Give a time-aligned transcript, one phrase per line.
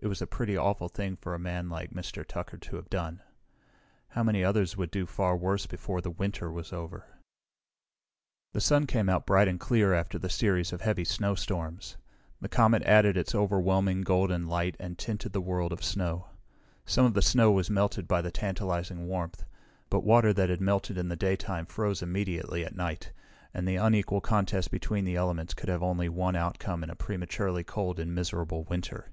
[0.00, 2.26] It was a pretty awful thing for a man like Mr.
[2.26, 3.22] Tucker to have done.
[4.08, 7.06] How many others would do far worse before the winter was over?
[8.52, 11.96] The sun came out bright and clear after the series of heavy snowstorms.
[12.40, 16.28] The comet added its overwhelming, golden light and tinted the world of snow.
[16.84, 19.44] Some of the snow was melted by the tantalizing warmth,
[19.88, 23.12] but water that had melted in the daytime froze immediately at night,
[23.54, 27.64] and the unequal contest between the elements could have only one outcome in a prematurely
[27.64, 29.10] cold and miserable winter.